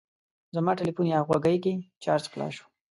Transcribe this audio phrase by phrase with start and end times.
[0.55, 2.65] زما تلیفون یا غوږۍ کې چارج خلاص شو.